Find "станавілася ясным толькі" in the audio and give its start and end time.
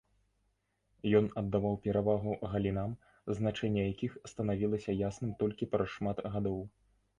4.35-5.71